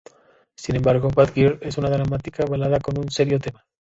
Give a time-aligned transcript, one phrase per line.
[0.55, 3.63] Sin embargo, "Bad Girl" es una dramática balada con un serio tema.